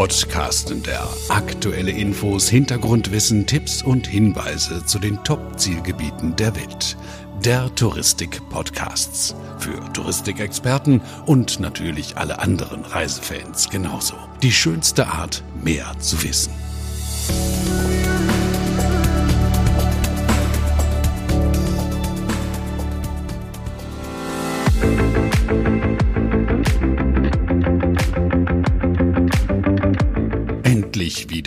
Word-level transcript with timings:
Podcasten 0.00 0.82
der 0.82 1.06
aktuelle 1.28 1.90
Infos, 1.90 2.48
Hintergrundwissen, 2.48 3.46
Tipps 3.46 3.82
und 3.82 4.06
Hinweise 4.06 4.82
zu 4.86 4.98
den 4.98 5.22
Top-Zielgebieten 5.24 6.34
der 6.36 6.56
Welt. 6.56 6.96
Der 7.44 7.74
Touristik-Podcasts. 7.74 9.34
Für 9.58 9.78
Touristikexperten 9.92 11.02
und 11.26 11.60
natürlich 11.60 12.16
alle 12.16 12.38
anderen 12.38 12.82
Reisefans 12.86 13.68
genauso. 13.68 14.14
Die 14.42 14.52
schönste 14.52 15.06
Art, 15.06 15.44
mehr 15.62 15.92
zu 15.98 16.22
wissen. 16.22 16.54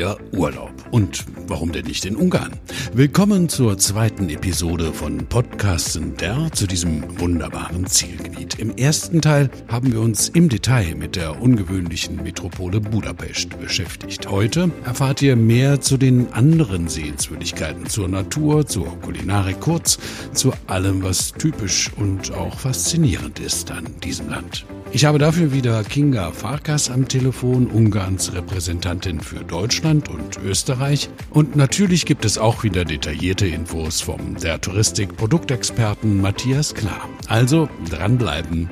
Wieder 0.04 0.18
Urlaub. 0.34 0.83
Und 0.94 1.26
warum 1.48 1.72
denn 1.72 1.86
nicht 1.86 2.06
in 2.06 2.16
Ungarn? 2.16 2.52
Willkommen 2.94 3.50
zur 3.50 3.80
zweiten 3.80 4.30
Episode 4.30 4.94
von 4.94 5.26
Podcasten 5.26 6.16
der 6.18 6.52
zu 6.54 6.68
diesem 6.68 7.20
wunderbaren 7.20 7.88
Zielgebiet. 7.88 8.60
Im 8.60 8.78
ersten 8.78 9.20
Teil 9.20 9.50
haben 9.68 9.92
wir 9.92 10.00
uns 10.00 10.30
im 10.30 10.50
Detail 10.50 10.94
mit 10.94 11.16
der 11.16 11.42
ungewöhnlichen 11.42 12.18
Metropole 12.18 12.80
Budapest 12.80 13.60
beschäftigt. 13.60 14.30
Heute 14.30 14.70
erfahrt 14.86 15.24
ihr 15.24 15.36
mehr 15.36 15.82
zu 15.82 15.98
den 15.98 16.32
anderen 16.32 16.88
Sehenswürdigkeiten, 16.88 17.88
zur 17.88 18.08
Natur, 18.08 18.67
zur 18.67 18.95
Kulinarik, 19.02 19.62
kurz 19.62 19.98
zu 20.34 20.54
allem, 20.67 21.02
was 21.02 21.32
typisch 21.32 21.89
und 21.98 22.32
auch 22.36 22.60
faszinierend 22.60 23.39
ist 23.39 23.72
an 23.72 23.88
diesem 24.04 24.30
Land. 24.30 24.64
Ich 24.95 25.06
habe 25.06 25.17
dafür 25.17 25.52
wieder 25.52 25.84
Kinga 25.84 26.30
Farkas 26.32 26.92
am 26.92 27.08
Telefon, 27.08 27.66
Ungarns 27.66 28.32
Repräsentantin 28.36 29.22
für 29.22 29.44
Deutschland 29.44 30.08
und 30.08 30.38
Österreich. 30.45 30.83
Und 31.30 31.56
natürlich 31.56 32.06
gibt 32.06 32.26
es 32.26 32.38
auch 32.38 32.64
wieder 32.64 32.86
detaillierte 32.86 33.48
Infos 33.48 34.02
vom 34.02 34.36
der 34.36 34.59
Touristik-Produktexperten 34.59 36.22
Matthias 36.22 36.73
Klar. 36.73 37.09
Also 37.28 37.70
dranbleiben. 37.89 38.70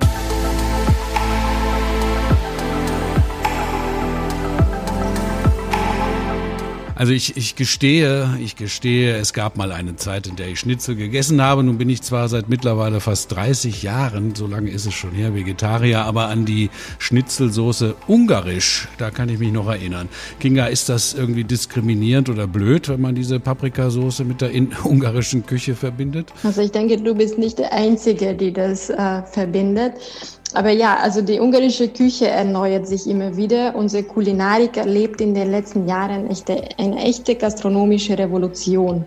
Also 7.02 7.14
ich, 7.14 7.36
ich 7.36 7.56
gestehe, 7.56 8.38
ich 8.44 8.56
gestehe, 8.56 9.18
es 9.18 9.34
gab 9.34 9.58
mal 9.58 9.72
eine 9.72 9.96
Zeit, 9.96 10.28
in 10.28 10.36
der 10.36 10.50
ich 10.50 10.60
Schnitzel 10.60 10.96
gegessen 10.96 11.42
habe. 11.42 11.64
Nun 11.64 11.80
bin 11.80 11.90
ich 11.90 12.04
zwar 12.04 12.30
seit 12.30 12.48
mittlerweile 12.48 13.00
fast 13.00 13.32
30 13.32 13.82
Jahren, 13.82 14.36
so 14.36 14.46
lange 14.46 14.70
ist 14.70 14.86
es 14.86 14.94
schon 14.94 15.10
her, 15.10 15.34
Vegetarier, 15.34 16.02
aber 16.02 16.28
an 16.28 16.46
die 16.46 16.70
Schnitzelsoße 17.00 17.96
ungarisch, 18.06 18.88
da 19.00 19.10
kann 19.10 19.30
ich 19.30 19.40
mich 19.40 19.52
noch 19.52 19.68
erinnern. 19.68 20.10
Kinga, 20.40 20.68
ist 20.68 20.90
das 20.90 21.16
irgendwie 21.16 21.44
diskriminierend 21.44 22.30
oder 22.30 22.46
blöd, 22.46 22.88
wenn 22.88 23.02
man 23.02 23.16
diese 23.16 23.40
Paprikasoße 23.40 24.24
mit 24.24 24.42
der 24.42 24.52
ungarischen 24.84 25.44
Küche 25.44 25.74
verbindet? 25.74 26.32
Also 26.44 26.62
ich 26.62 26.72
denke, 26.72 26.98
du 26.98 27.16
bist 27.16 27.40
nicht 27.40 27.58
der 27.58 27.74
Einzige, 27.74 28.36
die 28.36 28.54
das 28.54 28.92
äh, 28.92 29.24
verbindet. 29.24 29.94
Aber 30.54 30.72
ja, 30.72 30.98
also 30.98 31.22
die 31.22 31.40
ungarische 31.40 31.88
Küche 31.88 32.28
erneuert 32.28 32.88
sich 32.88 33.08
immer 33.08 33.38
wieder. 33.38 33.76
Unsere 33.76 34.04
Kulinarik 34.04 34.78
erlebt 34.78 35.22
in 35.22 35.34
den 35.34 35.52
letzten 35.52 35.88
Jahren 35.88 36.30
echte, 36.30 36.70
eine 36.78 36.98
echte 37.04 37.36
gastronomische 37.36 38.18
Revolution. 38.18 39.06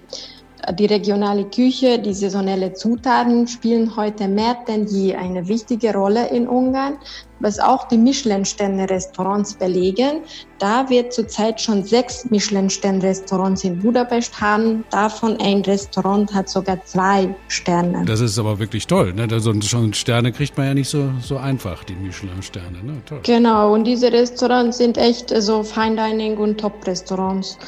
Die 0.73 0.87
regionale 0.87 1.45
Küche, 1.45 1.99
die 1.99 2.15
saisonelle 2.15 2.73
Zutaten 2.73 3.47
spielen 3.47 3.95
heute 3.97 4.29
mehr 4.29 4.57
denn 4.67 4.87
je 4.87 5.15
eine 5.15 5.47
wichtige 5.47 5.93
Rolle 5.93 6.29
in 6.29 6.49
Ungarn, 6.49 6.97
was 7.41 7.59
auch 7.59 7.87
die 7.89 7.99
Michelin-Sterne-Restaurants 7.99 9.55
belegen. 9.55 10.23
Da 10.59 10.89
wir 10.89 11.11
zurzeit 11.11 11.61
schon 11.61 11.85
sechs 11.85 12.25
Michelin-Sterne-Restaurants 12.31 13.65
in 13.65 13.79
Budapest 13.81 14.41
haben, 14.41 14.85
davon 14.91 15.39
ein 15.41 15.61
Restaurant 15.63 16.33
hat 16.33 16.49
sogar 16.49 16.83
zwei 16.85 17.35
Sterne. 17.49 18.05
Das 18.07 18.21
ist 18.21 18.39
aber 18.39 18.59
wirklich 18.59 18.87
toll. 18.87 19.13
Ne? 19.13 19.29
Also 19.31 19.53
schon 19.61 19.93
Sterne 19.93 20.33
kriegt 20.33 20.57
man 20.57 20.69
ja 20.69 20.75
nicht 20.75 20.89
so, 20.89 21.11
so 21.21 21.37
einfach, 21.37 21.85
die 21.85 21.95
Michelin-Sterne. 21.95 22.83
Ne? 22.83 23.03
Genau, 23.23 23.75
und 23.75 23.85
diese 23.85 24.11
Restaurants 24.11 24.79
sind 24.79 24.97
echt 24.97 25.31
so 25.31 25.63
Fine 25.63 25.97
Dining 25.97 26.39
und 26.39 26.59
Top-Restaurants 26.59 27.59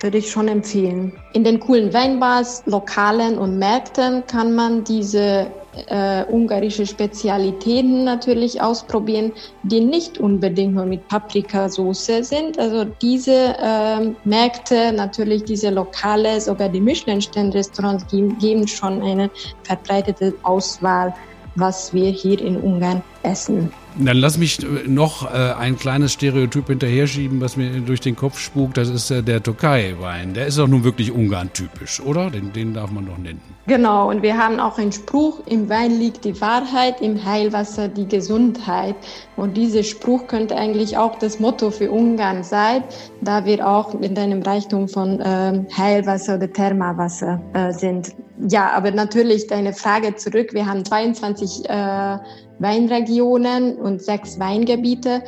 würde 0.00 0.18
ich 0.18 0.30
schon 0.30 0.48
empfehlen. 0.48 1.12
In 1.32 1.44
den 1.44 1.60
coolen 1.60 1.92
Weinbars, 1.92 2.62
Lokalen 2.66 3.38
und 3.38 3.58
Märkten 3.58 4.24
kann 4.26 4.54
man 4.54 4.84
diese 4.84 5.48
äh, 5.86 6.24
ungarische 6.24 6.86
Spezialitäten 6.86 8.04
natürlich 8.04 8.60
ausprobieren, 8.60 9.32
die 9.62 9.80
nicht 9.80 10.18
unbedingt 10.18 10.74
nur 10.74 10.86
mit 10.86 11.06
Paprikasauce 11.08 12.06
sind. 12.22 12.58
Also 12.58 12.84
diese 12.84 13.56
äh, 13.58 14.10
Märkte, 14.24 14.92
natürlich 14.92 15.44
diese 15.44 15.70
Lokale, 15.70 16.40
sogar 16.40 16.68
die 16.68 16.80
Michelin-Stern-Restaurants 16.80 18.06
geben, 18.08 18.38
geben 18.38 18.66
schon 18.66 19.02
eine 19.02 19.30
verbreitete 19.64 20.34
Auswahl, 20.42 21.14
was 21.58 21.92
wir 21.92 22.10
hier 22.10 22.40
in 22.40 22.56
Ungarn 22.56 23.02
essen. 23.22 23.70
Dann 24.00 24.16
lass 24.16 24.38
mich 24.38 24.58
noch 24.86 25.28
äh, 25.32 25.52
ein 25.58 25.76
kleines 25.76 26.12
Stereotyp 26.12 26.68
hinterher 26.68 27.08
schieben, 27.08 27.40
was 27.40 27.56
mir 27.56 27.68
durch 27.80 28.00
den 28.00 28.14
Kopf 28.14 28.38
spukt. 28.38 28.76
Das 28.76 28.88
ist 28.88 29.10
äh, 29.10 29.22
der 29.22 29.42
Türkei-Wein. 29.42 30.34
Der 30.34 30.46
ist 30.46 30.58
doch 30.58 30.68
nun 30.68 30.84
wirklich 30.84 31.10
Ungarn-typisch, 31.10 32.00
oder? 32.00 32.30
Den, 32.30 32.52
den 32.52 32.74
darf 32.74 32.92
man 32.92 33.06
doch 33.06 33.18
nennen. 33.18 33.40
Genau, 33.66 34.08
und 34.08 34.22
wir 34.22 34.38
haben 34.38 34.60
auch 34.60 34.78
einen 34.78 34.92
Spruch, 34.92 35.40
im 35.46 35.68
Wein 35.68 35.98
liegt 35.98 36.24
die 36.24 36.40
Wahrheit, 36.40 37.00
im 37.00 37.24
Heilwasser 37.24 37.88
die 37.88 38.06
Gesundheit. 38.06 38.94
Und 39.36 39.56
dieser 39.56 39.82
Spruch 39.82 40.26
könnte 40.28 40.56
eigentlich 40.56 40.96
auch 40.96 41.18
das 41.18 41.40
Motto 41.40 41.70
für 41.70 41.90
Ungarn 41.90 42.44
sein, 42.44 42.84
da 43.20 43.44
wir 43.44 43.66
auch 43.66 43.94
mit 43.94 44.16
einem 44.18 44.42
Reichtum 44.42 44.88
von 44.88 45.20
äh, 45.20 45.64
Heilwasser 45.76 46.36
oder 46.36 46.52
Thermawasser 46.52 47.42
äh, 47.52 47.72
sind. 47.72 48.14
Ja, 48.46 48.70
aber 48.70 48.92
natürlich 48.92 49.46
deine 49.48 49.72
Frage 49.72 50.14
zurück. 50.14 50.52
Wir 50.52 50.66
haben 50.66 50.84
22 50.84 51.68
äh, 51.68 52.18
Weinregionen 52.60 53.76
und 53.76 54.02
sechs 54.02 54.38
Weingebiete, 54.38 55.22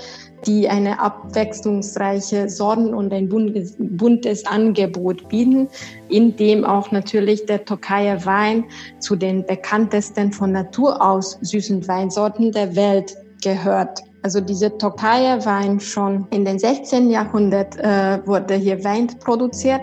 die 0.46 0.68
eine 0.68 1.00
abwechslungsreiche 1.00 2.48
Sorten 2.48 2.94
und 2.94 3.12
ein 3.12 3.28
buntes, 3.28 3.74
buntes 3.78 4.46
Angebot 4.46 5.28
bieten, 5.28 5.68
in 6.08 6.36
dem 6.36 6.64
auch 6.64 6.92
natürlich 6.92 7.46
der 7.46 7.64
Türkeier 7.64 8.24
Wein 8.24 8.64
zu 9.00 9.16
den 9.16 9.44
bekanntesten 9.44 10.32
von 10.32 10.52
Natur 10.52 11.02
aus 11.02 11.38
süßen 11.42 11.86
Weinsorten 11.88 12.52
der 12.52 12.76
Welt 12.76 13.16
gehört. 13.42 14.00
Also 14.22 14.40
diese 14.40 14.76
Türkeier 14.76 15.44
Wein 15.46 15.80
schon 15.80 16.26
in 16.30 16.44
den 16.44 16.58
16. 16.58 17.10
Jahrhundert 17.10 17.76
äh, 17.78 18.24
wurde 18.26 18.54
hier 18.54 18.84
Wein 18.84 19.08
produziert 19.18 19.82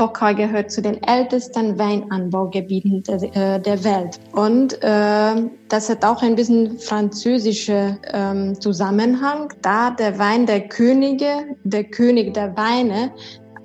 Stockholm 0.00 0.34
gehört 0.34 0.70
zu 0.70 0.80
den 0.80 1.02
ältesten 1.02 1.78
Weinanbaugebieten 1.78 3.02
der, 3.02 3.22
äh, 3.36 3.60
der 3.60 3.84
Welt. 3.84 4.18
Und 4.32 4.82
äh, 4.82 5.50
das 5.68 5.90
hat 5.90 6.06
auch 6.06 6.22
ein 6.22 6.36
bisschen 6.36 6.78
französische 6.78 7.98
ähm, 8.10 8.58
Zusammenhang, 8.58 9.52
da 9.60 9.90
der 9.90 10.18
Wein 10.18 10.46
der 10.46 10.68
Könige, 10.68 11.54
der 11.64 11.84
König 11.84 12.32
der 12.32 12.56
Weine, 12.56 13.12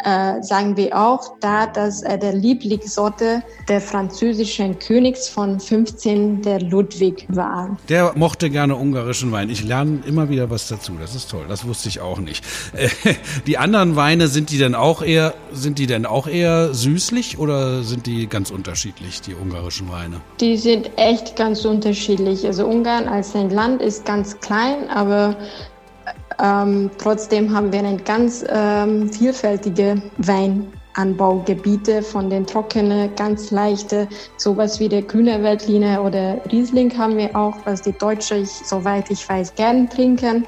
äh, 0.03 0.41
sagen 0.41 0.77
wir 0.77 0.97
auch, 0.97 1.37
da 1.39 1.67
das 1.67 2.03
äh, 2.03 2.17
der 2.17 2.33
Lieblingssorte 2.33 3.43
der 3.67 3.81
französischen 3.81 4.77
Königs 4.79 5.27
von 5.27 5.59
15, 5.59 6.41
der 6.41 6.61
Ludwig 6.61 7.25
war. 7.29 7.77
Der 7.89 8.13
mochte 8.15 8.49
gerne 8.49 8.75
ungarischen 8.75 9.31
Wein. 9.31 9.49
Ich 9.49 9.63
lerne 9.63 10.01
immer 10.05 10.29
wieder 10.29 10.49
was 10.49 10.67
dazu. 10.67 10.93
Das 10.99 11.15
ist 11.15 11.31
toll. 11.31 11.45
Das 11.47 11.65
wusste 11.65 11.89
ich 11.89 11.99
auch 12.01 12.19
nicht. 12.19 12.43
Äh, 12.73 12.89
die 13.47 13.57
anderen 13.57 13.95
Weine 13.95 14.27
sind 14.27 14.49
die 14.49 14.57
denn 14.57 14.75
auch 14.75 15.01
eher 15.01 15.33
sind 15.51 15.79
die 15.79 15.87
denn 15.87 16.05
auch 16.05 16.27
eher 16.27 16.73
süßlich 16.73 17.39
oder 17.39 17.83
sind 17.83 18.05
die 18.05 18.27
ganz 18.27 18.51
unterschiedlich 18.51 19.21
die 19.21 19.33
ungarischen 19.33 19.89
Weine? 19.91 20.21
Die 20.39 20.57
sind 20.57 20.91
echt 20.97 21.35
ganz 21.35 21.65
unterschiedlich. 21.65 22.45
Also 22.45 22.65
Ungarn 22.65 23.07
als 23.07 23.35
ein 23.35 23.49
Land 23.49 23.81
ist 23.81 24.05
ganz 24.05 24.39
klein, 24.39 24.89
aber 24.89 25.35
ähm, 26.41 26.91
trotzdem 26.97 27.53
haben 27.53 27.71
wir 27.71 27.79
eine 27.79 27.97
ganz 27.97 28.43
ähm, 28.49 29.11
vielfältige 29.11 30.01
Weinanbaugebiete 30.17 32.01
von 32.01 32.29
den 32.29 32.45
trockenen, 32.45 33.15
ganz 33.15 33.51
leichte, 33.51 34.07
sowas 34.37 34.79
wie 34.79 34.89
der 34.89 35.01
Grüne 35.03 35.41
Weltlinie 35.43 36.01
oder 36.01 36.41
Riesling 36.51 36.95
haben 36.97 37.17
wir 37.17 37.35
auch, 37.35 37.55
was 37.65 37.81
die 37.81 37.93
Deutschen, 37.93 38.45
soweit 38.45 39.09
ich 39.09 39.27
weiß, 39.27 39.55
gern 39.55 39.89
trinken, 39.89 40.45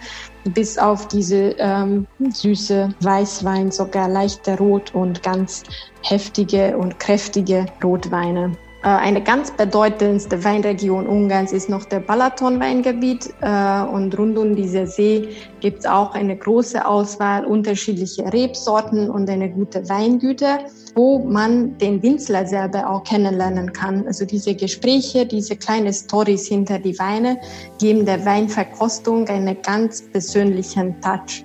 bis 0.53 0.77
auf 0.77 1.07
diese 1.07 1.55
ähm, 1.57 2.05
süße 2.31 2.89
Weißwein, 3.01 3.71
sogar 3.71 4.09
leichte 4.09 4.57
Rot 4.57 4.93
und 4.93 5.23
ganz 5.23 5.63
heftige 6.03 6.77
und 6.77 6.99
kräftige 6.99 7.65
Rotweine. 7.83 8.57
Äh, 8.83 8.89
eine 8.89 9.23
ganz 9.23 9.49
bedeutendste 9.51 10.43
Weinregion 10.43 11.07
Ungarns 11.07 11.51
ist 11.51 11.69
noch 11.69 11.85
der 11.85 11.99
Balaton-Weingebiet 11.99 13.33
äh, 13.41 13.81
und 13.81 14.17
rund 14.17 14.37
um 14.37 14.55
diese 14.55 14.85
See 14.85 15.29
gibt 15.61 15.79
es 15.79 15.85
auch 15.87 16.13
eine 16.13 16.37
große 16.37 16.85
Auswahl 16.85 17.45
unterschiedlicher 17.45 18.31
Rebsorten 18.31 19.09
und 19.09 19.29
eine 19.29 19.49
gute 19.49 19.89
Weingüte, 19.89 20.59
wo 20.93 21.19
man 21.19 21.75
den 21.79 22.03
Winzler 22.03 22.45
selber 22.45 22.87
auch 22.87 23.03
kennenlernen 23.03 23.73
kann. 23.73 24.05
Also 24.05 24.25
diese 24.25 24.53
Gespräche, 24.53 25.25
diese 25.25 25.55
kleinen 25.55 25.93
Stories 25.93 26.47
hinter 26.47 26.77
die 26.77 26.97
Weine 26.99 27.39
geben 27.79 28.05
der 28.05 28.23
Weinverkostung 28.25 29.27
einen 29.27 29.59
ganz 29.63 30.03
persönlichen 30.03 31.01
Touch. 31.01 31.43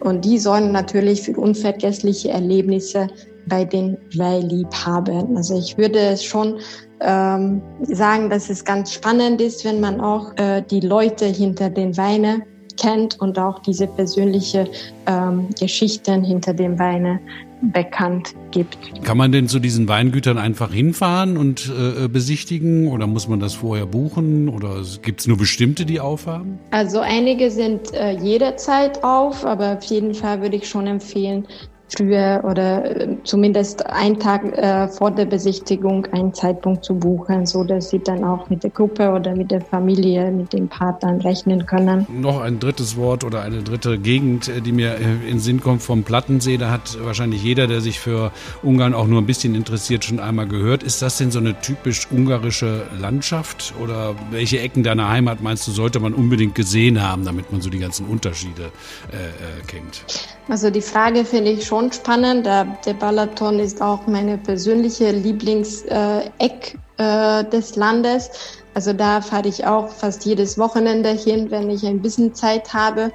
Und 0.00 0.22
die 0.26 0.38
sorgen 0.38 0.70
natürlich 0.72 1.22
für 1.22 1.32
unvergessliche 1.40 2.28
Erlebnisse 2.28 3.08
bei 3.48 3.64
den 3.64 3.96
Weihliebhabern. 4.16 5.36
Also 5.36 5.58
ich 5.58 5.76
würde 5.76 6.16
schon 6.16 6.58
ähm, 7.00 7.62
sagen, 7.82 8.30
dass 8.30 8.50
es 8.50 8.64
ganz 8.64 8.92
spannend 8.92 9.40
ist, 9.40 9.64
wenn 9.64 9.80
man 9.80 10.00
auch 10.00 10.36
äh, 10.36 10.62
die 10.62 10.80
Leute 10.80 11.26
hinter 11.26 11.70
den 11.70 11.96
Weinen 11.96 12.42
kennt 12.76 13.20
und 13.20 13.38
auch 13.38 13.60
diese 13.60 13.86
persönliche 13.86 14.68
ähm, 15.06 15.48
Geschichten 15.58 16.24
hinter 16.24 16.54
dem 16.54 16.78
Weine 16.78 17.20
bekannt 17.72 18.34
gibt. 18.50 18.76
Kann 19.04 19.16
man 19.16 19.32
denn 19.32 19.48
zu 19.48 19.58
diesen 19.58 19.88
Weingütern 19.88 20.38
einfach 20.38 20.72
hinfahren 20.72 21.36
und 21.36 21.70
äh, 21.70 22.08
besichtigen 22.08 22.88
oder 22.88 23.06
muss 23.06 23.28
man 23.28 23.40
das 23.40 23.54
vorher 23.54 23.86
buchen 23.86 24.48
oder 24.48 24.82
gibt 25.02 25.20
es 25.20 25.26
nur 25.26 25.38
bestimmte, 25.38 25.86
die 25.86 26.00
aufhaben? 26.00 26.58
Also 26.72 27.00
einige 27.00 27.50
sind 27.50 27.94
äh, 27.94 28.12
jederzeit 28.12 29.02
auf, 29.02 29.46
aber 29.46 29.78
auf 29.78 29.84
jeden 29.84 30.14
Fall 30.14 30.42
würde 30.42 30.56
ich 30.56 30.68
schon 30.68 30.86
empfehlen, 30.86 31.46
früher 31.96 32.42
oder 32.44 32.84
äh, 32.84 33.16
zumindest 33.24 33.86
einen 33.86 34.18
Tag 34.18 34.44
äh, 34.56 34.88
vor 34.88 35.10
der 35.10 35.24
Besichtigung 35.24 36.06
einen 36.12 36.34
Zeitpunkt 36.34 36.84
zu 36.84 36.94
buchen, 36.94 37.46
so 37.46 37.64
dass 37.64 37.90
sie 37.90 37.98
dann 37.98 38.24
auch 38.24 38.48
mit 38.50 38.62
der 38.62 38.70
Gruppe 38.70 39.10
oder 39.10 39.34
mit 39.34 39.50
der 39.50 39.60
Familie, 39.60 40.30
mit 40.30 40.52
dem 40.52 40.68
Partner 40.68 41.22
rechnen 41.24 41.66
können. 41.66 42.06
Noch 42.10 42.40
ein 42.40 42.58
drittes 42.58 42.96
Wort 42.96 43.24
oder 43.24 43.42
eine 43.42 43.62
dritte 43.62 43.98
Gegend, 43.98 44.48
äh, 44.48 44.60
die 44.60 44.72
mir 44.72 44.94
äh, 44.94 45.30
in 45.30 45.40
Sinn 45.40 45.60
kommt 45.60 45.82
vom 45.82 46.04
Plattensee. 46.04 46.56
Da 46.56 46.70
hat 46.70 46.98
wahrscheinlich 47.02 47.42
jeder, 47.42 47.66
der 47.66 47.80
sich 47.80 48.00
für 48.00 48.32
Ungarn 48.62 48.94
auch 48.94 49.06
nur 49.06 49.20
ein 49.20 49.26
bisschen 49.26 49.54
interessiert, 49.54 50.04
schon 50.04 50.20
einmal 50.20 50.46
gehört. 50.46 50.82
Ist 50.82 51.02
das 51.02 51.18
denn 51.18 51.30
so 51.30 51.38
eine 51.38 51.60
typisch 51.60 52.08
ungarische 52.10 52.82
Landschaft 53.00 53.74
oder 53.82 54.14
welche 54.30 54.60
Ecken 54.60 54.82
deiner 54.82 55.08
Heimat 55.08 55.42
meinst 55.42 55.66
du, 55.66 55.70
sollte 55.70 56.00
man 56.00 56.14
unbedingt 56.14 56.54
gesehen 56.54 57.02
haben, 57.02 57.24
damit 57.24 57.52
man 57.52 57.60
so 57.60 57.70
die 57.70 57.78
ganzen 57.78 58.06
Unterschiede 58.06 58.64
äh, 59.10 59.66
kennt? 59.66 60.04
Also 60.48 60.68
die 60.68 60.82
Frage 60.82 61.24
finde 61.24 61.52
ich 61.52 61.66
schon 61.66 61.90
spannend. 61.90 62.44
Der, 62.44 62.94
Balaton 62.98 63.58
ist 63.58 63.80
auch 63.80 64.06
meine 64.06 64.36
persönliche 64.36 65.10
Lieblingseck 65.10 66.78
äh, 66.98 67.44
des 67.44 67.76
Landes. 67.76 68.30
Also 68.74 68.92
da 68.92 69.20
fahre 69.20 69.48
ich 69.48 69.64
auch 69.64 69.88
fast 69.88 70.24
jedes 70.26 70.58
Wochenende 70.58 71.10
hin, 71.10 71.50
wenn 71.50 71.70
ich 71.70 71.86
ein 71.86 72.02
bisschen 72.02 72.34
Zeit 72.34 72.74
habe. 72.74 73.12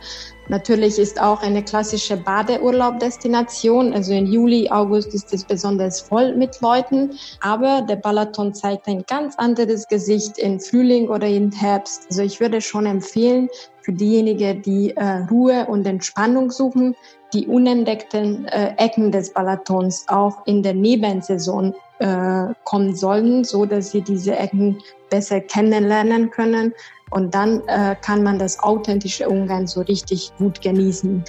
Natürlich 0.47 0.97
ist 0.97 1.21
auch 1.21 1.43
eine 1.43 1.63
klassische 1.63 2.17
Badeurlaubdestination. 2.17 3.93
Also 3.93 4.13
im 4.13 4.25
Juli, 4.25 4.67
August 4.71 5.13
ist 5.13 5.31
es 5.31 5.43
besonders 5.43 6.01
voll 6.01 6.35
mit 6.35 6.59
Leuten. 6.61 7.11
Aber 7.41 7.81
der 7.81 7.97
Balaton 7.97 8.55
zeigt 8.55 8.87
ein 8.87 9.03
ganz 9.05 9.35
anderes 9.37 9.87
Gesicht 9.87 10.39
in 10.39 10.59
Frühling 10.59 11.09
oder 11.09 11.27
im 11.27 11.51
Herbst. 11.51 12.07
Also 12.09 12.23
ich 12.23 12.39
würde 12.39 12.61
schon 12.61 12.87
empfehlen, 12.87 13.49
für 13.89 13.93
diejenigen, 13.93 14.61
die 14.61 14.95
äh, 14.95 15.25
Ruhe 15.31 15.65
und 15.65 15.87
Entspannung 15.87 16.51
suchen, 16.51 16.95
die 17.33 17.47
unentdeckten 17.47 18.45
äh, 18.45 18.75
Ecken 18.77 19.11
des 19.11 19.33
Balatons 19.33 20.05
auch 20.07 20.45
in 20.45 20.61
der 20.61 20.75
Nebensaison 20.75 21.73
äh, 21.97 22.53
kommen 22.65 22.95
sollen, 22.95 23.43
so 23.43 23.65
dass 23.65 23.89
sie 23.89 24.01
diese 24.01 24.35
Ecken 24.35 24.77
besser 25.09 25.41
kennenlernen 25.41 26.29
können. 26.29 26.71
Und 27.09 27.33
dann 27.33 27.63
äh, 27.65 27.95
kann 27.99 28.21
man 28.21 28.37
das 28.37 28.59
authentische 28.59 29.27
Ungarn 29.27 29.65
so 29.65 29.81
richtig 29.81 30.31
gut 30.37 30.61
genießen. 30.61 31.23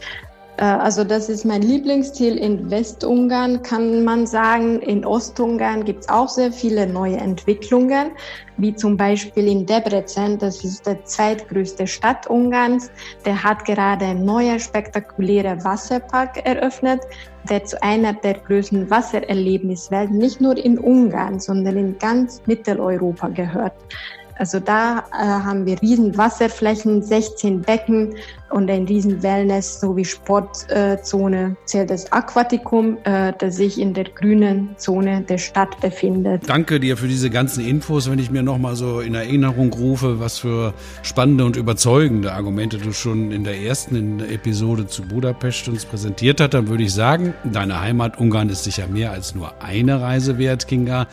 Äh, 0.60 0.64
also 0.64 1.04
das 1.04 1.28
ist 1.28 1.44
mein 1.44 1.62
Lieblingsstil 1.62 2.36
in 2.36 2.70
Westungarn, 2.70 3.62
kann 3.62 4.04
man 4.04 4.26
sagen. 4.26 4.80
In 4.82 5.04
Ostungarn 5.04 5.84
gibt 5.84 6.00
es 6.00 6.08
auch 6.08 6.28
sehr 6.28 6.52
viele 6.52 6.86
neue 6.86 7.16
Entwicklungen, 7.16 8.12
wie 8.58 8.74
zum 8.74 8.96
Beispiel 8.96 9.48
in 9.48 9.64
Debrecen, 9.64 10.38
das 10.38 10.62
ist 10.62 10.86
der 10.86 11.02
zweitgrößte 11.04 11.86
Stadt 11.86 12.26
Ungarns. 12.28 12.90
Der 13.24 13.42
hat 13.42 13.64
gerade 13.64 14.04
ein 14.04 14.24
neuer 14.24 14.58
spektakulärer 14.58 15.64
Wasserpark 15.64 16.44
eröffnet, 16.44 17.00
der 17.48 17.64
zu 17.64 17.82
einer 17.82 18.12
der 18.12 18.34
größten 18.34 18.90
Wassererlebniswelten 18.90 20.18
nicht 20.18 20.42
nur 20.42 20.58
in 20.62 20.78
Ungarn, 20.78 21.40
sondern 21.40 21.78
in 21.78 21.98
ganz 21.98 22.42
Mitteleuropa 22.46 23.28
gehört. 23.28 23.72
Also 24.40 24.58
da 24.58 25.04
äh, 25.12 25.22
haben 25.22 25.66
wir 25.66 25.80
riesen 25.82 26.16
Wasserflächen, 26.16 27.02
16 27.02 27.60
Becken 27.60 28.14
und 28.48 28.70
ein 28.70 28.86
riesen 28.86 29.22
Wellness 29.22 29.80
sowie 29.80 30.06
Sportzone 30.06 31.56
äh, 31.60 31.66
zählt 31.66 31.90
das 31.90 32.10
Aquatikum, 32.10 32.96
äh, 33.04 33.34
das 33.38 33.56
sich 33.56 33.78
in 33.78 33.92
der 33.92 34.04
grünen 34.04 34.74
Zone 34.78 35.20
der 35.28 35.36
Stadt 35.36 35.78
befindet. 35.82 36.48
Danke 36.48 36.80
dir 36.80 36.96
für 36.96 37.06
diese 37.06 37.28
ganzen 37.28 37.66
Infos. 37.66 38.10
Wenn 38.10 38.18
ich 38.18 38.30
mir 38.30 38.42
noch 38.42 38.56
mal 38.56 38.76
so 38.76 39.00
in 39.00 39.14
Erinnerung 39.14 39.74
rufe, 39.74 40.20
was 40.20 40.38
für 40.38 40.72
spannende 41.02 41.44
und 41.44 41.56
überzeugende 41.56 42.32
Argumente 42.32 42.78
du 42.78 42.94
schon 42.94 43.32
in 43.32 43.44
der 43.44 43.60
ersten 43.60 44.20
Episode 44.20 44.86
zu 44.86 45.02
Budapest 45.02 45.68
uns 45.68 45.84
präsentiert 45.84 46.40
hast, 46.40 46.54
dann 46.54 46.68
würde 46.68 46.84
ich 46.84 46.94
sagen, 46.94 47.34
deine 47.44 47.82
Heimat 47.82 48.18
Ungarn 48.18 48.48
ist 48.48 48.64
sicher 48.64 48.86
mehr 48.86 49.12
als 49.12 49.34
nur 49.34 49.62
eine 49.62 50.00
Reise 50.00 50.38
wert, 50.38 50.66
Kinga. 50.66 51.08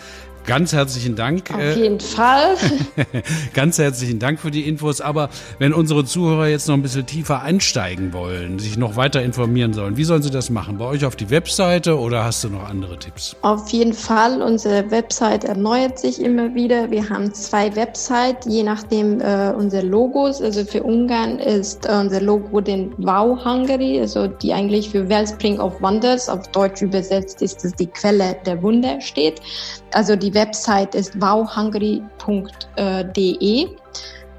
Ganz 0.48 0.72
herzlichen 0.72 1.18
Dank. 1.18 1.52
Auf 1.54 1.60
äh, 1.60 1.74
jeden 1.74 2.00
Fall. 2.00 2.56
Ganz 3.54 3.78
herzlichen 3.80 4.18
Dank 4.18 4.40
für 4.40 4.50
die 4.50 4.66
Infos. 4.66 5.02
Aber 5.02 5.28
wenn 5.60 5.74
unsere 5.74 6.06
Zuhörer 6.06 6.48
jetzt 6.48 6.70
noch 6.70 6.76
ein 6.76 6.82
bisschen 6.82 7.06
tiefer 7.06 7.42
einsteigen 7.42 8.14
wollen, 8.14 8.58
sich 8.58 8.78
noch 8.78 8.96
weiter 8.96 9.22
informieren 9.22 9.74
sollen, 9.74 9.98
wie 9.98 10.06
sollen 10.06 10.24
sie 10.24 10.32
das 10.32 10.50
machen? 10.50 10.78
Bei 10.78 10.86
euch 10.86 11.04
auf 11.04 11.18
die 11.18 11.30
Webseite 11.30 12.00
oder 12.00 12.24
hast 12.24 12.46
du 12.46 12.50
noch 12.50 12.64
andere 12.70 12.98
Tipps? 12.98 13.36
Auf 13.42 13.68
jeden 13.72 13.92
Fall. 13.92 14.42
Unsere 14.42 14.90
Website 14.90 15.44
erneuert 15.44 16.00
sich 16.00 16.22
immer 16.22 16.56
wieder. 16.56 16.90
Wir 16.92 17.10
haben 17.10 17.34
zwei 17.34 17.76
Websites, 17.76 18.48
je 18.48 18.64
nachdem 18.64 19.20
äh, 19.20 19.52
unser 19.52 19.84
Logos. 19.84 20.42
Also 20.42 20.64
für 20.64 20.82
Ungarn 20.82 21.40
ist 21.40 21.86
äh, 21.86 21.92
unser 21.92 22.22
Logo 22.22 22.62
den 22.62 22.94
Wow 23.00 23.44
Hungary, 23.44 24.00
also 24.00 24.28
die 24.28 24.54
eigentlich 24.54 24.92
für 24.92 25.10
Wellspring 25.10 25.60
of 25.60 25.82
Wonders, 25.82 26.30
auf 26.30 26.48
Deutsch 26.54 26.82
übersetzt 26.82 27.42
ist 27.42 27.66
es 27.66 27.74
die 27.74 27.88
Quelle 27.88 28.38
der 28.46 28.64
Wunder 28.64 29.02
steht. 29.02 29.42
Also 29.92 30.16
die 30.16 30.37
Website 30.38 30.96
ist 30.96 31.20
wowhungary.de. 31.20 33.68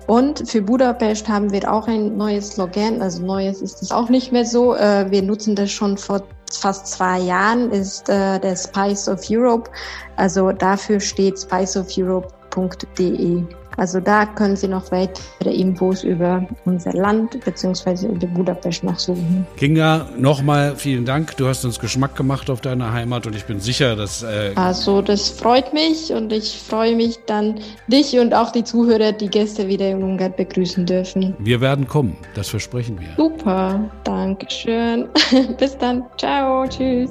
Und 0.06 0.48
für 0.48 0.62
Budapest 0.62 1.28
haben 1.28 1.52
wir 1.52 1.70
auch 1.70 1.86
ein 1.86 2.16
neues 2.16 2.52
Slogan, 2.52 3.02
also 3.02 3.22
neues 3.22 3.60
ist 3.60 3.82
es 3.82 3.92
auch 3.92 4.08
nicht 4.08 4.32
mehr 4.32 4.46
so. 4.46 4.74
Äh, 4.74 5.10
wir 5.10 5.22
nutzen 5.22 5.54
das 5.54 5.70
schon 5.70 5.98
vor 5.98 6.22
fast 6.50 6.86
zwei 6.86 7.18
Jahren, 7.18 7.70
ist 7.70 8.08
äh, 8.08 8.40
der 8.40 8.56
Spice 8.56 9.06
of 9.08 9.20
Europe. 9.28 9.70
Also 10.16 10.52
dafür 10.52 11.00
steht 11.00 11.38
spiceofeurope.de. 11.38 13.44
Also 13.78 14.00
da 14.00 14.26
können 14.26 14.56
Sie 14.56 14.66
noch 14.66 14.90
weitere 14.90 15.54
Infos 15.54 16.02
über 16.02 16.46
unser 16.64 16.92
Land 16.92 17.38
bzw. 17.44 18.08
über 18.08 18.26
Budapest 18.26 18.82
nachsuchen. 18.82 19.46
Kinga, 19.56 20.08
nochmal 20.18 20.74
vielen 20.76 21.04
Dank. 21.04 21.36
Du 21.36 21.46
hast 21.46 21.64
uns 21.64 21.78
Geschmack 21.78 22.16
gemacht 22.16 22.50
auf 22.50 22.60
deine 22.60 22.92
Heimat 22.92 23.26
und 23.28 23.36
ich 23.36 23.44
bin 23.44 23.60
sicher, 23.60 23.94
dass. 23.94 24.24
Äh 24.24 24.50
also 24.56 25.00
das 25.00 25.28
freut 25.28 25.72
mich 25.72 26.12
und 26.12 26.32
ich 26.32 26.58
freue 26.58 26.96
mich 26.96 27.20
dann, 27.26 27.60
dich 27.86 28.18
und 28.18 28.34
auch 28.34 28.50
die 28.50 28.64
Zuhörer, 28.64 29.12
die 29.12 29.28
Gäste 29.28 29.68
wieder 29.68 29.88
in 29.88 30.02
Ungarn 30.02 30.34
begrüßen 30.36 30.84
dürfen. 30.84 31.36
Wir 31.38 31.60
werden 31.60 31.86
kommen, 31.86 32.16
das 32.34 32.48
versprechen 32.48 32.98
wir. 32.98 33.08
Super, 33.16 33.88
Dankeschön. 34.02 35.08
Bis 35.58 35.78
dann. 35.78 36.04
Ciao, 36.18 36.66
tschüss. 36.66 37.10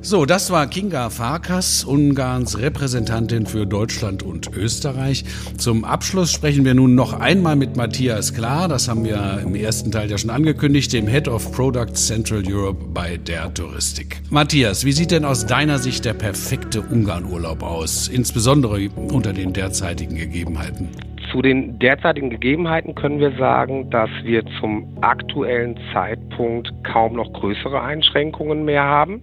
So, 0.00 0.24
das 0.24 0.50
war 0.52 0.68
Kinga 0.68 1.10
Farkas, 1.10 1.84
Ungarns 1.84 2.58
Repräsentantin 2.58 3.46
für 3.46 3.66
Deutschland 3.66 4.22
und 4.22 4.56
Österreich. 4.56 5.24
Zum 5.58 5.84
Abschluss 5.84 6.32
sprechen 6.32 6.64
wir 6.64 6.74
nun 6.74 6.94
noch 6.94 7.18
einmal 7.18 7.56
mit 7.56 7.76
Matthias 7.76 8.32
Klar, 8.32 8.68
das 8.68 8.88
haben 8.88 9.04
wir 9.04 9.40
im 9.44 9.54
ersten 9.56 9.90
Teil 9.90 10.08
ja 10.08 10.16
schon 10.16 10.30
angekündigt, 10.30 10.92
dem 10.92 11.08
Head 11.08 11.26
of 11.28 11.52
Product 11.52 11.94
Central 11.94 12.42
Europe 12.46 12.84
bei 12.94 13.16
der 13.16 13.52
Touristik. 13.52 14.22
Matthias, 14.30 14.84
wie 14.84 14.92
sieht 14.92 15.10
denn 15.10 15.24
aus 15.24 15.46
deiner 15.46 15.78
Sicht 15.78 16.04
der 16.04 16.14
perfekte 16.14 16.80
Ungarnurlaub 16.80 17.62
aus, 17.62 18.08
insbesondere 18.08 18.88
unter 19.12 19.32
den 19.32 19.52
derzeitigen 19.52 20.14
Gegebenheiten? 20.14 20.88
Zu 21.32 21.42
den 21.42 21.78
derzeitigen 21.78 22.30
Gegebenheiten 22.30 22.94
können 22.94 23.20
wir 23.20 23.36
sagen, 23.36 23.90
dass 23.90 24.08
wir 24.22 24.42
zum 24.60 24.86
aktuellen 25.02 25.78
Zeitpunkt 25.92 26.72
kaum 26.84 27.16
noch 27.16 27.30
größere 27.34 27.82
Einschränkungen 27.82 28.64
mehr 28.64 28.84
haben, 28.84 29.20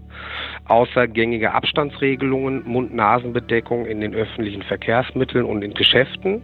außer 0.67 1.07
gängige 1.07 1.53
Abstandsregelungen, 1.53 2.63
Mund-Nasen-Bedeckung 2.65 3.85
in 3.85 4.01
den 4.01 4.13
öffentlichen 4.13 4.63
Verkehrsmitteln 4.63 5.45
und 5.45 5.63
in 5.63 5.73
Geschäften. 5.73 6.41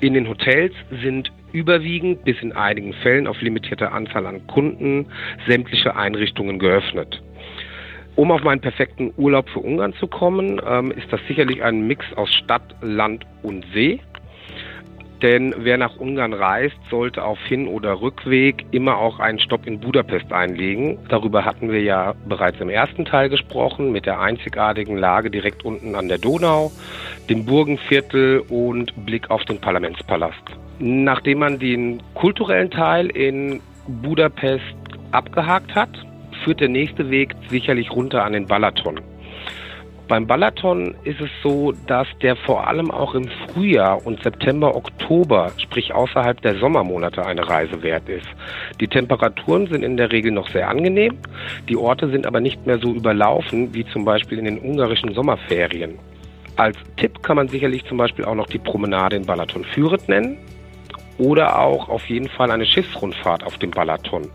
In 0.00 0.14
den 0.14 0.28
Hotels 0.28 0.74
sind 1.02 1.30
überwiegend 1.52 2.24
bis 2.24 2.40
in 2.40 2.52
einigen 2.52 2.92
Fällen 2.94 3.26
auf 3.26 3.40
limitierte 3.40 3.92
Anzahl 3.92 4.26
an 4.26 4.46
Kunden 4.46 5.06
sämtliche 5.46 5.96
Einrichtungen 5.96 6.58
geöffnet. 6.58 7.22
Um 8.16 8.30
auf 8.32 8.42
meinen 8.42 8.60
perfekten 8.60 9.12
Urlaub 9.16 9.48
für 9.48 9.60
Ungarn 9.60 9.94
zu 9.94 10.06
kommen, 10.06 10.60
ähm, 10.66 10.90
ist 10.90 11.12
das 11.12 11.20
sicherlich 11.28 11.62
ein 11.62 11.86
Mix 11.86 12.04
aus 12.16 12.32
Stadt, 12.34 12.74
Land 12.82 13.24
und 13.42 13.64
See. 13.72 14.00
Denn 15.22 15.54
wer 15.58 15.76
nach 15.76 15.96
Ungarn 15.96 16.32
reist, 16.32 16.78
sollte 16.88 17.22
auf 17.24 17.38
Hin- 17.44 17.68
oder 17.68 18.00
Rückweg 18.00 18.64
immer 18.70 18.96
auch 18.96 19.18
einen 19.18 19.38
Stopp 19.38 19.66
in 19.66 19.78
Budapest 19.78 20.32
einlegen. 20.32 20.98
Darüber 21.08 21.44
hatten 21.44 21.70
wir 21.70 21.82
ja 21.82 22.14
bereits 22.26 22.58
im 22.60 22.70
ersten 22.70 23.04
Teil 23.04 23.28
gesprochen, 23.28 23.92
mit 23.92 24.06
der 24.06 24.20
einzigartigen 24.20 24.96
Lage 24.96 25.30
direkt 25.30 25.64
unten 25.64 25.94
an 25.94 26.08
der 26.08 26.18
Donau, 26.18 26.72
dem 27.28 27.44
Burgenviertel 27.44 28.40
und 28.48 28.92
Blick 29.04 29.30
auf 29.30 29.44
den 29.44 29.60
Parlamentspalast. 29.60 30.42
Nachdem 30.78 31.40
man 31.40 31.58
den 31.58 32.02
kulturellen 32.14 32.70
Teil 32.70 33.08
in 33.08 33.60
Budapest 33.86 34.64
abgehakt 35.10 35.74
hat, 35.74 35.90
führt 36.44 36.60
der 36.60 36.70
nächste 36.70 37.10
Weg 37.10 37.34
sicherlich 37.50 37.90
runter 37.90 38.24
an 38.24 38.32
den 38.32 38.46
Balaton. 38.46 39.00
Beim 40.10 40.26
Balaton 40.26 40.96
ist 41.04 41.20
es 41.20 41.30
so, 41.40 41.72
dass 41.86 42.08
der 42.20 42.34
vor 42.34 42.66
allem 42.66 42.90
auch 42.90 43.14
im 43.14 43.28
Frühjahr 43.28 44.04
und 44.04 44.20
September, 44.24 44.74
Oktober, 44.74 45.52
sprich 45.56 45.94
außerhalb 45.94 46.42
der 46.42 46.56
Sommermonate, 46.56 47.24
eine 47.24 47.48
Reise 47.48 47.80
wert 47.84 48.08
ist. 48.08 48.26
Die 48.80 48.88
Temperaturen 48.88 49.68
sind 49.68 49.84
in 49.84 49.96
der 49.96 50.10
Regel 50.10 50.32
noch 50.32 50.48
sehr 50.48 50.68
angenehm, 50.68 51.16
die 51.68 51.76
Orte 51.76 52.10
sind 52.10 52.26
aber 52.26 52.40
nicht 52.40 52.66
mehr 52.66 52.80
so 52.80 52.92
überlaufen 52.92 53.72
wie 53.72 53.86
zum 53.86 54.04
Beispiel 54.04 54.40
in 54.40 54.46
den 54.46 54.58
ungarischen 54.58 55.14
Sommerferien. 55.14 55.96
Als 56.56 56.76
Tipp 56.96 57.22
kann 57.22 57.36
man 57.36 57.46
sicherlich 57.46 57.84
zum 57.84 57.96
Beispiel 57.96 58.24
auch 58.24 58.34
noch 58.34 58.48
die 58.48 58.58
Promenade 58.58 59.14
in 59.14 59.24
Balaton 59.24 59.62
Füret 59.62 60.08
nennen 60.08 60.38
oder 61.18 61.56
auch 61.56 61.88
auf 61.88 62.04
jeden 62.06 62.28
Fall 62.30 62.50
eine 62.50 62.66
Schiffsrundfahrt 62.66 63.44
auf 63.44 63.58
dem 63.58 63.70
Balaton. 63.70 64.28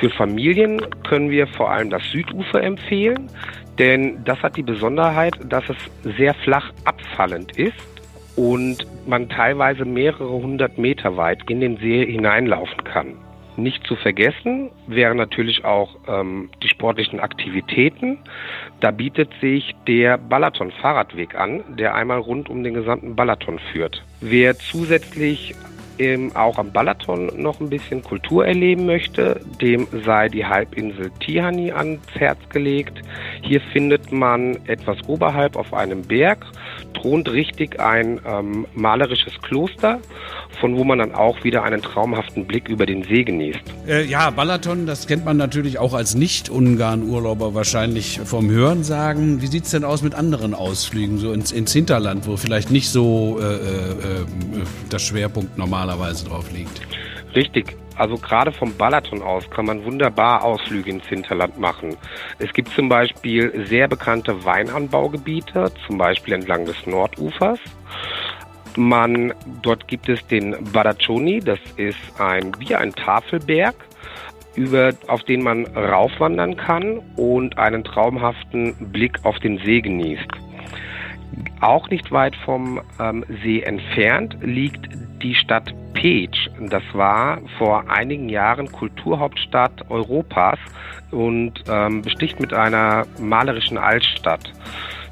Für 0.00 0.08
Familien 0.08 0.80
können 1.06 1.28
wir 1.28 1.46
vor 1.46 1.70
allem 1.70 1.90
das 1.90 2.02
Südufer 2.10 2.62
empfehlen, 2.62 3.30
denn 3.78 4.24
das 4.24 4.42
hat 4.42 4.56
die 4.56 4.62
Besonderheit, 4.62 5.34
dass 5.46 5.64
es 5.68 5.76
sehr 6.16 6.32
flach 6.32 6.72
abfallend 6.86 7.58
ist 7.58 7.74
und 8.34 8.86
man 9.06 9.28
teilweise 9.28 9.84
mehrere 9.84 10.30
hundert 10.30 10.78
Meter 10.78 11.18
weit 11.18 11.50
in 11.50 11.60
den 11.60 11.76
See 11.76 12.06
hineinlaufen 12.06 12.82
kann. 12.84 13.16
Nicht 13.58 13.86
zu 13.86 13.94
vergessen 13.94 14.70
wären 14.86 15.18
natürlich 15.18 15.66
auch 15.66 15.98
ähm, 16.08 16.48
die 16.62 16.68
sportlichen 16.68 17.20
Aktivitäten. 17.20 18.16
Da 18.80 18.92
bietet 18.92 19.28
sich 19.42 19.74
der 19.86 20.16
Balaton-Fahrradweg 20.16 21.34
an, 21.34 21.62
der 21.76 21.94
einmal 21.94 22.20
rund 22.20 22.48
um 22.48 22.64
den 22.64 22.72
gesamten 22.72 23.16
Balaton 23.16 23.58
führt. 23.70 24.02
Wer 24.22 24.56
zusätzlich 24.56 25.54
ähm, 26.00 26.34
auch 26.34 26.58
am 26.58 26.72
Balaton 26.72 27.30
noch 27.36 27.60
ein 27.60 27.68
bisschen 27.68 28.02
Kultur 28.02 28.46
erleben 28.46 28.86
möchte, 28.86 29.40
dem 29.60 29.86
sei 30.04 30.28
die 30.28 30.44
Halbinsel 30.44 31.10
Tihani 31.20 31.72
ans 31.72 32.00
Herz 32.14 32.38
gelegt. 32.48 33.02
Hier 33.42 33.60
findet 33.72 34.10
man 34.10 34.56
etwas 34.66 34.96
oberhalb 35.06 35.56
auf 35.56 35.74
einem 35.74 36.02
Berg, 36.02 36.46
thront 36.94 37.28
richtig 37.30 37.80
ein 37.80 38.20
ähm, 38.26 38.66
malerisches 38.74 39.34
Kloster, 39.42 39.98
von 40.60 40.76
wo 40.76 40.84
man 40.84 40.98
dann 40.98 41.14
auch 41.14 41.42
wieder 41.44 41.62
einen 41.62 41.82
traumhaften 41.82 42.46
Blick 42.46 42.68
über 42.68 42.86
den 42.86 43.02
See 43.02 43.24
genießt. 43.24 43.60
Äh, 43.88 44.04
ja, 44.04 44.30
Balaton, 44.30 44.86
das 44.86 45.06
kennt 45.06 45.24
man 45.24 45.36
natürlich 45.36 45.78
auch 45.78 45.94
als 45.94 46.14
Nicht-Ungarn-Urlauber 46.14 47.54
wahrscheinlich 47.54 48.20
vom 48.24 48.50
Hörensagen. 48.50 49.42
Wie 49.42 49.46
sieht 49.46 49.64
es 49.64 49.70
denn 49.70 49.84
aus 49.84 50.02
mit 50.02 50.14
anderen 50.14 50.54
Ausflügen, 50.54 51.18
so 51.18 51.32
ins, 51.32 51.52
ins 51.52 51.72
Hinterland, 51.72 52.26
wo 52.26 52.36
vielleicht 52.36 52.70
nicht 52.70 52.88
so 52.88 53.38
äh, 53.40 53.44
äh, 53.44 53.48
äh 53.48 54.26
das 54.88 55.02
Schwerpunkt 55.02 55.56
normaler 55.56 55.90
normalerweise 55.90 56.24
drauf 56.26 56.50
liegt. 56.52 56.80
Richtig. 57.34 57.76
Also 58.00 58.16
gerade 58.16 58.50
vom 58.50 58.74
Balaton 58.78 59.20
aus 59.20 59.50
kann 59.50 59.66
man 59.66 59.84
wunderbar 59.84 60.42
Ausflüge 60.42 60.88
ins 60.88 61.06
Hinterland 61.06 61.58
machen. 61.58 61.98
Es 62.38 62.50
gibt 62.54 62.70
zum 62.70 62.88
Beispiel 62.88 63.66
sehr 63.66 63.88
bekannte 63.88 64.42
Weinanbaugebiete, 64.42 65.70
zum 65.86 65.98
Beispiel 65.98 66.32
entlang 66.32 66.64
des 66.64 66.86
Nordufers. 66.86 67.58
Man, 68.74 69.34
dort 69.60 69.86
gibt 69.86 70.08
es 70.08 70.26
den 70.28 70.56
Badaccioni, 70.72 71.40
das 71.40 71.58
ist 71.76 71.98
ein, 72.18 72.52
wie 72.58 72.74
ein 72.74 72.94
Tafelberg, 72.94 73.74
über, 74.54 74.94
auf 75.06 75.22
den 75.24 75.42
man 75.42 75.66
raufwandern 75.66 76.56
kann 76.56 77.00
und 77.16 77.58
einen 77.58 77.84
traumhaften 77.84 78.92
Blick 78.92 79.18
auf 79.24 79.38
den 79.40 79.58
See 79.58 79.82
genießt. 79.82 80.30
Auch 81.60 81.90
nicht 81.90 82.10
weit 82.10 82.34
vom 82.46 82.80
ähm, 82.98 83.26
See 83.42 83.60
entfernt 83.60 84.38
liegt 84.40 84.88
die 85.22 85.34
Stadt 85.34 85.74
Peć. 85.94 86.50
Das 86.68 86.82
war 86.92 87.40
vor 87.58 87.90
einigen 87.90 88.28
Jahren 88.28 88.70
Kulturhauptstadt 88.70 89.90
Europas 89.90 90.58
und 91.10 91.64
ähm, 91.68 92.02
besticht 92.02 92.40
mit 92.40 92.52
einer 92.52 93.06
malerischen 93.18 93.78
Altstadt. 93.78 94.52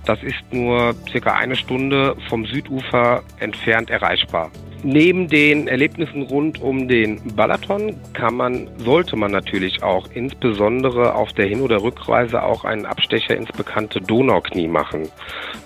Das 0.04 0.22
ist 0.22 0.52
nur 0.52 0.94
circa 1.10 1.34
eine 1.34 1.56
Stunde 1.56 2.16
vom 2.28 2.46
Südufer 2.46 3.22
entfernt 3.40 3.90
erreichbar. 3.90 4.50
Neben 4.84 5.26
den 5.26 5.66
Erlebnissen 5.66 6.22
rund 6.22 6.62
um 6.62 6.86
den 6.86 7.20
Balaton 7.34 7.96
kann 8.12 8.36
man, 8.36 8.70
sollte 8.78 9.16
man 9.16 9.32
natürlich 9.32 9.82
auch 9.82 10.06
insbesondere 10.14 11.14
auf 11.14 11.32
der 11.32 11.46
Hin- 11.46 11.62
oder 11.62 11.82
Rückreise 11.82 12.42
auch 12.42 12.64
einen 12.64 12.86
Abstecher 12.86 13.36
ins 13.36 13.50
bekannte 13.50 14.00
Donauknie 14.00 14.68
machen. 14.68 15.08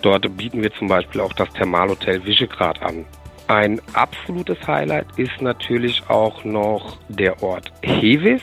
Dort 0.00 0.34
bieten 0.38 0.62
wir 0.62 0.72
zum 0.72 0.88
Beispiel 0.88 1.20
auch 1.20 1.34
das 1.34 1.50
Thermalhotel 1.50 2.24
Visegrad 2.24 2.82
an. 2.82 3.04
Ein 3.48 3.80
absolutes 3.92 4.66
Highlight 4.66 5.06
ist 5.16 5.42
natürlich 5.42 6.02
auch 6.08 6.44
noch 6.44 6.98
der 7.08 7.42
Ort 7.42 7.72
Hevis. 7.82 8.42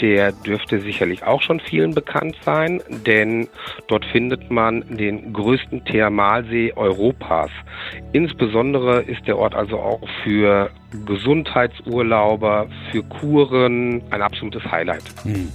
Der 0.00 0.32
dürfte 0.32 0.80
sicherlich 0.80 1.24
auch 1.24 1.42
schon 1.42 1.60
vielen 1.60 1.94
bekannt 1.94 2.36
sein, 2.42 2.82
denn 2.88 3.48
dort 3.88 4.04
findet 4.06 4.50
man 4.50 4.84
den 4.88 5.32
größten 5.32 5.84
Thermalsee 5.84 6.72
Europas. 6.74 7.50
Insbesondere 8.12 9.02
ist 9.02 9.26
der 9.26 9.36
Ort 9.36 9.54
also 9.54 9.78
auch 9.78 10.08
für 10.22 10.70
Gesundheitsurlauber, 11.04 12.68
für 12.90 13.02
Kuren 13.02 14.02
ein 14.10 14.22
absolutes 14.22 14.62
Highlight. 14.64 15.02
Hm. 15.24 15.48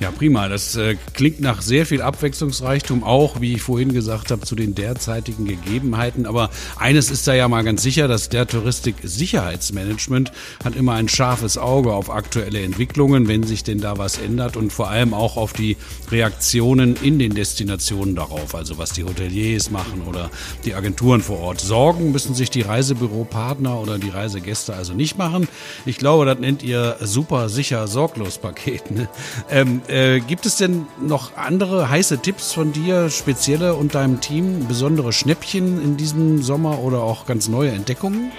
Ja, 0.00 0.10
prima. 0.10 0.48
Das 0.48 0.76
äh, 0.76 0.96
klingt 1.14 1.40
nach 1.40 1.62
sehr 1.62 1.86
viel 1.86 2.02
Abwechslungsreichtum, 2.02 3.04
auch 3.04 3.40
wie 3.40 3.54
ich 3.54 3.62
vorhin 3.62 3.92
gesagt 3.92 4.32
habe, 4.32 4.42
zu 4.42 4.56
den 4.56 4.74
derzeitigen 4.74 5.46
Gegebenheiten. 5.46 6.26
Aber 6.26 6.50
eines 6.78 7.10
ist 7.10 7.28
da 7.28 7.34
ja 7.34 7.48
mal 7.48 7.62
ganz 7.62 7.82
sicher, 7.82 8.08
dass 8.08 8.28
der 8.28 8.46
Touristik-Sicherheitsmanagement 8.46 10.32
hat 10.64 10.74
immer 10.74 10.94
ein 10.94 11.08
scharfes 11.08 11.58
Auge 11.58 11.92
auf 11.92 12.10
aktuelle 12.10 12.60
Entwicklungen, 12.62 13.28
wenn 13.28 13.44
sich 13.44 13.62
denn 13.62 13.80
da 13.80 13.98
was 13.98 14.18
ändert 14.18 14.56
und 14.56 14.72
vor 14.72 14.90
allem 14.90 15.14
auch 15.14 15.36
auf 15.36 15.52
die 15.52 15.76
Reaktionen 16.10 16.96
in 17.00 17.20
den 17.20 17.34
Destinationen 17.34 18.16
darauf, 18.16 18.54
also 18.56 18.78
was 18.78 18.92
die 18.92 19.04
Hoteliers 19.04 19.70
machen 19.70 20.02
oder 20.08 20.30
die 20.64 20.74
Agenturen 20.74 21.20
vor 21.20 21.38
Ort. 21.38 21.60
Sorgen 21.60 22.10
müssen 22.10 22.34
sich 22.34 22.50
die 22.50 22.62
Reisebüropartner 22.62 23.80
oder 23.80 23.98
die 23.98 24.10
Reisegäste 24.10 24.71
also 24.74 24.94
nicht 24.94 25.18
machen. 25.18 25.48
Ich 25.86 25.98
glaube, 25.98 26.24
das 26.26 26.38
nennt 26.38 26.62
ihr 26.62 26.96
super 27.00 27.48
sicher 27.48 27.86
sorglos 27.88 28.38
Paket. 28.38 28.90
Ne? 28.90 29.08
Ähm, 29.50 29.82
äh, 29.88 30.20
gibt 30.20 30.46
es 30.46 30.56
denn 30.56 30.86
noch 31.00 31.36
andere 31.36 31.88
heiße 31.88 32.18
Tipps 32.18 32.52
von 32.52 32.72
dir, 32.72 33.10
spezielle 33.10 33.74
und 33.74 33.94
deinem 33.94 34.20
Team, 34.20 34.66
besondere 34.68 35.12
Schnäppchen 35.12 35.82
in 35.82 35.96
diesem 35.96 36.42
Sommer 36.42 36.78
oder 36.80 37.02
auch 37.02 37.26
ganz 37.26 37.48
neue 37.48 37.70
Entdeckungen? 37.70 38.32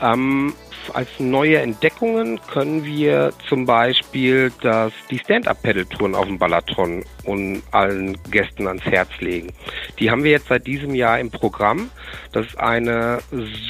Ähm, 0.00 0.54
als 0.94 1.08
neue 1.18 1.58
Entdeckungen 1.58 2.40
können 2.52 2.84
wir 2.84 3.32
zum 3.48 3.66
Beispiel 3.66 4.52
das, 4.62 4.92
die 5.10 5.18
Stand-Up-Pedal-Touren 5.18 6.14
auf 6.14 6.26
dem 6.26 6.38
Balaton 6.38 7.04
und 7.24 7.62
allen 7.72 8.16
Gästen 8.30 8.66
ans 8.66 8.84
Herz 8.84 9.10
legen. 9.20 9.52
Die 9.98 10.10
haben 10.10 10.24
wir 10.24 10.30
jetzt 10.30 10.48
seit 10.48 10.66
diesem 10.66 10.94
Jahr 10.94 11.18
im 11.18 11.30
Programm. 11.30 11.90
Das 12.32 12.46
ist 12.46 12.58
eine 12.58 13.18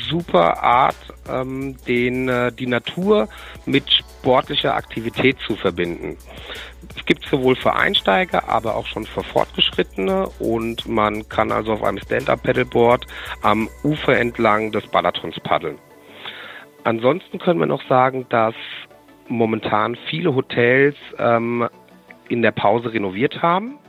super 0.08 0.62
Art, 0.62 0.96
ähm, 1.28 1.76
den, 1.86 2.28
äh, 2.28 2.52
die 2.52 2.66
Natur 2.66 3.28
mit 3.64 3.84
sportlicher 3.90 4.74
Aktivität 4.74 5.36
zu 5.46 5.56
verbinden. 5.56 6.16
Es 6.96 7.04
gibt 7.04 7.26
sowohl 7.28 7.56
für 7.56 7.74
Einsteiger, 7.74 8.48
aber 8.48 8.76
auch 8.76 8.86
schon 8.86 9.06
für 9.06 9.22
Fortgeschrittene 9.22 10.28
und 10.38 10.86
man 10.86 11.28
kann 11.28 11.52
also 11.52 11.72
auf 11.72 11.82
einem 11.82 11.98
Stand-Up-Pedalboard 11.98 13.06
am 13.42 13.68
Ufer 13.82 14.16
entlang 14.18 14.72
des 14.72 14.86
Balatons 14.88 15.36
paddeln. 15.42 15.78
Ansonsten 16.86 17.40
können 17.40 17.58
wir 17.58 17.66
noch 17.66 17.82
sagen, 17.88 18.26
dass 18.28 18.54
momentan 19.26 19.96
viele 20.08 20.36
Hotels 20.36 20.94
ähm, 21.18 21.68
in 22.28 22.42
der 22.42 22.52
Pause 22.52 22.92
renoviert 22.92 23.42
haben 23.42 23.80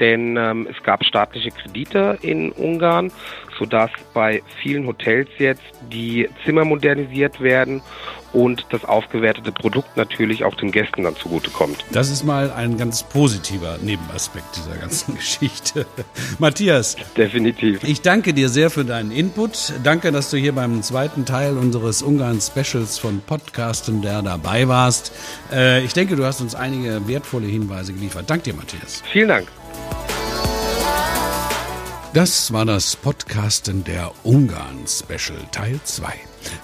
denn 0.00 0.36
ähm, 0.36 0.66
es 0.70 0.82
gab 0.82 1.04
staatliche 1.04 1.50
Kredite 1.50 2.18
in 2.22 2.50
Ungarn, 2.52 3.12
sodass 3.58 3.90
bei 4.14 4.42
vielen 4.62 4.86
Hotels 4.86 5.28
jetzt 5.38 5.62
die 5.92 6.28
Zimmer 6.44 6.64
modernisiert 6.64 7.40
werden 7.40 7.82
und 8.32 8.66
das 8.70 8.84
aufgewertete 8.84 9.52
Produkt 9.52 9.96
natürlich 9.96 10.44
auch 10.44 10.54
den 10.54 10.70
Gästen 10.70 11.02
dann 11.02 11.16
zugutekommt. 11.16 11.84
Das 11.92 12.10
ist 12.10 12.24
mal 12.24 12.52
ein 12.52 12.78
ganz 12.78 13.02
positiver 13.02 13.78
Nebenaspekt 13.82 14.56
dieser 14.56 14.76
ganzen 14.76 15.14
Geschichte. 15.16 15.86
Matthias. 16.38 16.96
Definitiv. 17.16 17.82
Ich 17.84 18.02
danke 18.02 18.32
dir 18.32 18.48
sehr 18.48 18.70
für 18.70 18.84
deinen 18.84 19.10
Input. 19.10 19.72
Danke, 19.82 20.12
dass 20.12 20.30
du 20.30 20.36
hier 20.36 20.52
beim 20.52 20.82
zweiten 20.82 21.24
Teil 21.24 21.56
unseres 21.56 22.02
Ungarn-Specials 22.02 22.98
von 22.98 23.20
Podcasten 23.20 24.02
der 24.02 24.22
dabei 24.22 24.68
warst. 24.68 25.12
Äh, 25.52 25.84
ich 25.84 25.92
denke, 25.92 26.16
du 26.16 26.24
hast 26.24 26.40
uns 26.40 26.54
einige 26.54 27.06
wertvolle 27.08 27.46
Hinweise 27.46 27.92
geliefert. 27.92 28.24
Danke 28.28 28.44
dir, 28.44 28.54
Matthias. 28.54 29.02
Vielen 29.10 29.28
Dank. 29.28 29.48
Das 32.12 32.52
war 32.52 32.64
das 32.64 32.96
Podcasten 32.96 33.84
der 33.84 34.10
Ungarn 34.24 34.84
Special 34.84 35.38
Teil 35.52 35.78
2. 35.84 36.12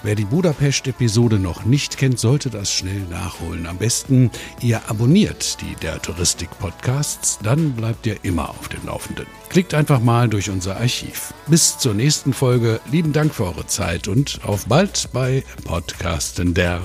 Wer 0.03 0.15
die 0.15 0.25
Budapest-Episode 0.25 1.39
noch 1.39 1.63
nicht 1.63 1.97
kennt, 1.97 2.19
sollte 2.19 2.49
das 2.49 2.69
schnell 2.69 2.99
nachholen. 3.09 3.65
Am 3.65 3.77
besten, 3.77 4.29
ihr 4.59 4.81
abonniert 4.89 5.61
die 5.61 5.73
der 5.81 6.01
Touristik-Podcasts, 6.01 7.39
dann 7.43 7.71
bleibt 7.71 8.05
ihr 8.07 8.17
immer 8.23 8.49
auf 8.49 8.67
dem 8.67 8.85
Laufenden. 8.87 9.25
Klickt 9.47 9.73
einfach 9.73 10.01
mal 10.01 10.27
durch 10.27 10.49
unser 10.49 10.75
Archiv. 10.75 11.33
Bis 11.47 11.77
zur 11.77 11.93
nächsten 11.93 12.33
Folge. 12.33 12.81
Lieben 12.91 13.13
Dank 13.13 13.33
für 13.33 13.45
eure 13.45 13.67
Zeit 13.67 14.09
und 14.09 14.41
auf 14.43 14.65
bald 14.65 15.07
bei 15.13 15.45
Podcasten 15.63 16.55
der 16.55 16.81